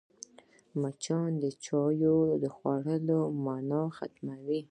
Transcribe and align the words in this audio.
مچان 0.81 1.29
د 1.43 1.45
چايو 1.65 2.17
خوړلو 2.55 3.19
مانا 3.45 3.83
ختموي 3.97 4.59